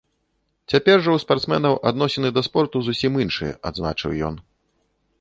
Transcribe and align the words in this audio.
Цяпер 0.71 0.97
жа 1.07 1.11
ў 1.15 1.19
спартсменаў 1.25 1.77
адносіны 1.91 2.33
да 2.39 2.47
спорту 2.49 2.77
зусім 2.91 3.23
іншыя, 3.27 3.57
адзначыў 3.73 4.21
ён. 4.33 4.45